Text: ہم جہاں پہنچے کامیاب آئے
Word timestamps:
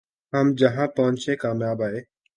ہم 0.33 0.47
جہاں 0.59 0.87
پہنچے 0.95 1.33
کامیاب 1.43 1.79
آئے 1.83 1.99